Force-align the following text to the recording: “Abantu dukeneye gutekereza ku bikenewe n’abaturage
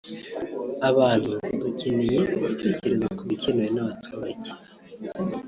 “Abantu 0.89 1.31
dukeneye 1.61 2.19
gutekereza 2.41 3.07
ku 3.17 3.23
bikenewe 3.29 3.69
n’abaturage 3.73 4.49